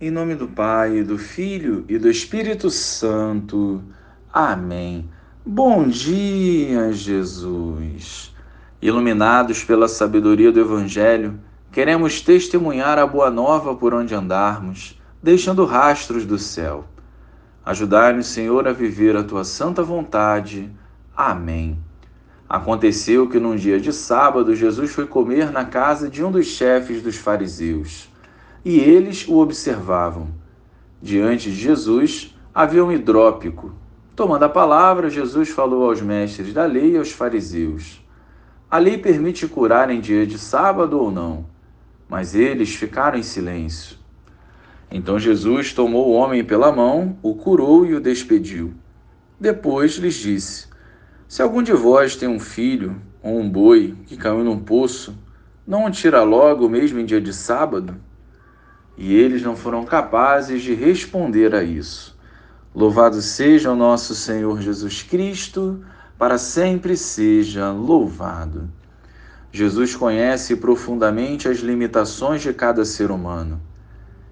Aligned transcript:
Em 0.00 0.10
nome 0.10 0.34
do 0.34 0.48
Pai, 0.48 1.04
do 1.04 1.16
Filho 1.16 1.84
e 1.88 1.96
do 1.98 2.10
Espírito 2.10 2.68
Santo. 2.68 3.80
Amém. 4.32 5.08
Bom 5.46 5.86
dia, 5.86 6.92
Jesus. 6.92 8.34
Iluminados 8.82 9.62
pela 9.62 9.86
sabedoria 9.86 10.50
do 10.50 10.58
Evangelho, 10.58 11.38
queremos 11.70 12.20
testemunhar 12.20 12.98
a 12.98 13.06
boa 13.06 13.30
nova 13.30 13.72
por 13.76 13.94
onde 13.94 14.16
andarmos, 14.16 15.00
deixando 15.22 15.64
rastros 15.64 16.26
do 16.26 16.40
céu. 16.40 16.86
Ajudai-nos, 17.64 18.26
Senhor, 18.26 18.66
a 18.66 18.72
viver 18.72 19.16
a 19.16 19.22
tua 19.22 19.44
santa 19.44 19.80
vontade. 19.84 20.72
Amém. 21.16 21.78
Aconteceu 22.48 23.28
que 23.28 23.38
num 23.38 23.54
dia 23.54 23.78
de 23.78 23.92
sábado, 23.92 24.56
Jesus 24.56 24.90
foi 24.90 25.06
comer 25.06 25.52
na 25.52 25.64
casa 25.64 26.10
de 26.10 26.24
um 26.24 26.32
dos 26.32 26.46
chefes 26.46 27.00
dos 27.00 27.16
fariseus 27.16 28.12
e 28.64 28.80
eles 28.80 29.28
o 29.28 29.38
observavam. 29.38 30.28
Diante 31.02 31.50
de 31.50 31.56
Jesus 31.56 32.34
havia 32.54 32.84
um 32.84 32.90
hidrópico. 32.90 33.74
Tomando 34.16 34.44
a 34.44 34.48
palavra, 34.48 35.10
Jesus 35.10 35.50
falou 35.50 35.88
aos 35.88 36.00
mestres 36.00 36.54
da 36.54 36.64
lei 36.64 36.92
e 36.92 36.96
aos 36.96 37.10
fariseus: 37.10 38.02
A 38.70 38.78
lei 38.78 38.96
permite 38.96 39.46
curar 39.46 39.90
em 39.90 40.00
dia 40.00 40.26
de 40.26 40.38
sábado 40.38 40.98
ou 40.98 41.10
não? 41.10 41.46
Mas 42.08 42.34
eles 42.34 42.74
ficaram 42.74 43.18
em 43.18 43.22
silêncio. 43.22 43.98
Então 44.90 45.18
Jesus 45.18 45.72
tomou 45.72 46.08
o 46.08 46.12
homem 46.12 46.44
pela 46.44 46.70
mão, 46.70 47.18
o 47.22 47.34
curou 47.34 47.84
e 47.84 47.94
o 47.94 48.00
despediu. 48.00 48.72
Depois 49.38 49.96
lhes 49.96 50.14
disse: 50.14 50.68
Se 51.26 51.42
algum 51.42 51.62
de 51.62 51.72
vós 51.72 52.16
tem 52.16 52.28
um 52.28 52.38
filho 52.38 52.96
ou 53.20 53.38
um 53.38 53.50
boi 53.50 53.94
que 54.06 54.16
caiu 54.16 54.44
num 54.44 54.60
poço, 54.60 55.18
não 55.66 55.86
o 55.86 55.90
tira 55.90 56.22
logo 56.22 56.68
mesmo 56.68 57.00
em 57.00 57.04
dia 57.04 57.20
de 57.20 57.32
sábado? 57.32 57.96
E 58.96 59.14
eles 59.14 59.42
não 59.42 59.56
foram 59.56 59.84
capazes 59.84 60.62
de 60.62 60.74
responder 60.74 61.54
a 61.54 61.62
isso. 61.62 62.16
Louvado 62.74 63.20
seja 63.22 63.70
o 63.70 63.76
nosso 63.76 64.14
Senhor 64.14 64.60
Jesus 64.60 65.02
Cristo, 65.02 65.84
para 66.18 66.38
sempre 66.38 66.96
seja 66.96 67.70
louvado. 67.70 68.68
Jesus 69.52 69.94
conhece 69.94 70.56
profundamente 70.56 71.48
as 71.48 71.58
limitações 71.58 72.42
de 72.42 72.52
cada 72.52 72.84
ser 72.84 73.10
humano. 73.10 73.60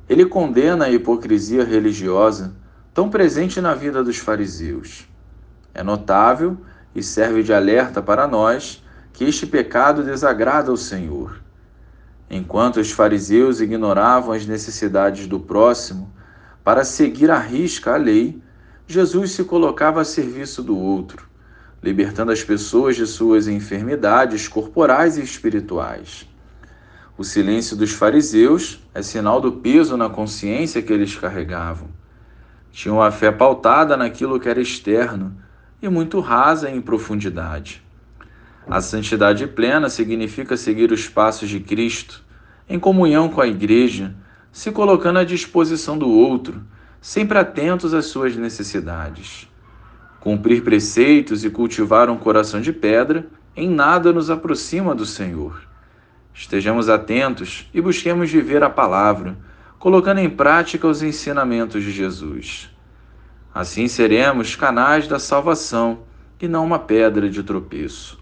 Ele 0.08 0.26
condena 0.26 0.86
a 0.86 0.90
hipocrisia 0.90 1.64
religiosa 1.64 2.52
tão 2.92 3.08
presente 3.08 3.60
na 3.60 3.74
vida 3.74 4.02
dos 4.02 4.18
fariseus. 4.18 5.08
É 5.72 5.82
notável 5.82 6.56
e 6.94 7.02
serve 7.02 7.42
de 7.42 7.52
alerta 7.52 8.02
para 8.02 8.26
nós 8.26 8.82
que 9.12 9.24
este 9.24 9.46
pecado 9.46 10.02
desagrada 10.02 10.70
ao 10.70 10.76
Senhor. 10.76 11.40
Enquanto 12.34 12.78
os 12.78 12.90
fariseus 12.90 13.60
ignoravam 13.60 14.32
as 14.32 14.46
necessidades 14.46 15.26
do 15.26 15.38
próximo 15.38 16.10
para 16.64 16.82
seguir 16.82 17.30
à 17.30 17.38
risca 17.38 17.92
a 17.92 17.98
lei, 17.98 18.40
Jesus 18.86 19.32
se 19.32 19.44
colocava 19.44 20.00
a 20.00 20.04
serviço 20.04 20.62
do 20.62 20.74
outro, 20.74 21.28
libertando 21.82 22.32
as 22.32 22.42
pessoas 22.42 22.96
de 22.96 23.06
suas 23.06 23.48
enfermidades 23.48 24.48
corporais 24.48 25.18
e 25.18 25.22
espirituais. 25.22 26.26
O 27.18 27.22
silêncio 27.22 27.76
dos 27.76 27.92
fariseus 27.92 28.80
é 28.94 29.02
sinal 29.02 29.38
do 29.38 29.52
peso 29.52 29.94
na 29.98 30.08
consciência 30.08 30.80
que 30.80 30.90
eles 30.90 31.14
carregavam. 31.14 31.88
Tinham 32.70 33.02
a 33.02 33.10
fé 33.10 33.30
pautada 33.30 33.94
naquilo 33.94 34.40
que 34.40 34.48
era 34.48 34.58
externo 34.58 35.36
e 35.82 35.88
muito 35.90 36.18
rasa 36.18 36.70
em 36.70 36.80
profundidade. 36.80 37.84
A 38.68 38.80
santidade 38.80 39.46
plena 39.46 39.88
significa 39.88 40.56
seguir 40.56 40.92
os 40.92 41.08
passos 41.08 41.48
de 41.48 41.60
Cristo, 41.60 42.22
em 42.68 42.78
comunhão 42.78 43.28
com 43.28 43.40
a 43.40 43.46
Igreja, 43.46 44.14
se 44.52 44.70
colocando 44.70 45.18
à 45.18 45.24
disposição 45.24 45.98
do 45.98 46.08
outro, 46.08 46.62
sempre 47.00 47.38
atentos 47.38 47.92
às 47.92 48.06
suas 48.06 48.36
necessidades. 48.36 49.48
Cumprir 50.20 50.62
preceitos 50.62 51.44
e 51.44 51.50
cultivar 51.50 52.08
um 52.08 52.16
coração 52.16 52.60
de 52.60 52.72
pedra 52.72 53.26
em 53.56 53.68
nada 53.68 54.12
nos 54.12 54.30
aproxima 54.30 54.94
do 54.94 55.04
Senhor. 55.04 55.60
Estejamos 56.32 56.88
atentos 56.88 57.68
e 57.74 57.80
busquemos 57.80 58.30
viver 58.30 58.62
a 58.62 58.70
palavra, 58.70 59.36
colocando 59.78 60.18
em 60.18 60.30
prática 60.30 60.86
os 60.86 61.02
ensinamentos 61.02 61.82
de 61.82 61.90
Jesus. 61.90 62.70
Assim 63.52 63.88
seremos 63.88 64.54
canais 64.54 65.08
da 65.08 65.18
salvação 65.18 66.04
e 66.40 66.46
não 66.46 66.64
uma 66.64 66.78
pedra 66.78 67.28
de 67.28 67.42
tropeço. 67.42 68.21